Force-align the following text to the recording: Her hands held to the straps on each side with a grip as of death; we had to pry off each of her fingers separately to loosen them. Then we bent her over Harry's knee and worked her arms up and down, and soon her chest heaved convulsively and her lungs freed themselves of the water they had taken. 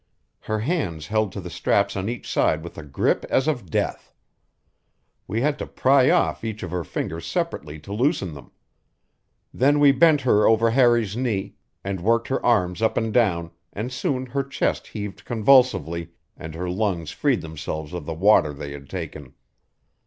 Her 0.39 0.61
hands 0.61 1.05
held 1.05 1.31
to 1.33 1.39
the 1.39 1.51
straps 1.51 1.95
on 1.95 2.09
each 2.09 2.27
side 2.27 2.63
with 2.63 2.75
a 2.75 2.81
grip 2.83 3.23
as 3.29 3.47
of 3.47 3.69
death; 3.69 4.11
we 5.27 5.41
had 5.41 5.59
to 5.59 5.67
pry 5.67 6.09
off 6.09 6.43
each 6.43 6.63
of 6.63 6.71
her 6.71 6.83
fingers 6.83 7.27
separately 7.27 7.77
to 7.81 7.93
loosen 7.93 8.33
them. 8.33 8.49
Then 9.53 9.79
we 9.79 9.91
bent 9.91 10.21
her 10.21 10.47
over 10.47 10.71
Harry's 10.71 11.15
knee 11.15 11.53
and 11.83 12.01
worked 12.01 12.29
her 12.29 12.43
arms 12.43 12.81
up 12.81 12.97
and 12.97 13.13
down, 13.13 13.51
and 13.73 13.93
soon 13.93 14.25
her 14.25 14.41
chest 14.43 14.87
heaved 14.87 15.23
convulsively 15.23 16.09
and 16.35 16.55
her 16.55 16.67
lungs 16.67 17.11
freed 17.11 17.41
themselves 17.41 17.93
of 17.93 18.07
the 18.07 18.15
water 18.15 18.53
they 18.53 18.71
had 18.71 18.89
taken. 18.89 19.35